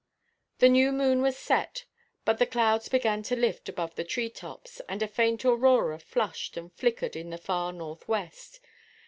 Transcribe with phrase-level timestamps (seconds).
[0.57, 1.85] The new moon was set,
[2.25, 6.73] but the clouds began to lift above the tree–tops, and a faint Aurora flushed and
[6.73, 8.61] flickered in the far north–west.